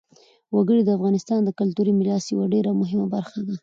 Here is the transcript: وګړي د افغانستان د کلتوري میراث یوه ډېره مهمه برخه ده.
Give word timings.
وګړي 0.55 0.81
د 0.85 0.89
افغانستان 0.97 1.39
د 1.43 1.49
کلتوري 1.59 1.91
میراث 1.99 2.25
یوه 2.33 2.45
ډېره 2.53 2.71
مهمه 2.81 3.05
برخه 3.13 3.39
ده. 3.47 3.55